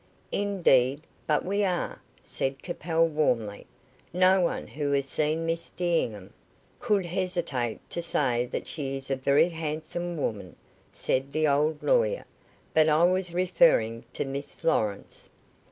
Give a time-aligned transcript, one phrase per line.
[0.31, 3.67] "Indeed, but we are," said Capel, warmly.
[4.11, 6.31] "No one who has seen Miss D'Enghien"
[6.79, 10.55] "Could hesitate to say that she is a very handsome woman,"
[10.91, 12.25] said the old lawyer,
[12.73, 15.29] "but I was referring to Miss Lawrence."